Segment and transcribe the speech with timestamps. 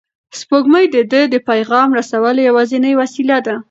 [0.39, 3.55] سپوږمۍ د ده د پیغام رسولو یوازینۍ وسیله ده.